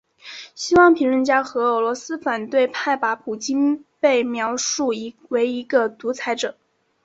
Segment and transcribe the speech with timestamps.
[0.55, 4.91] 西方评论家和俄罗斯反对派把普京被描述
[5.29, 6.57] 为一个独裁者。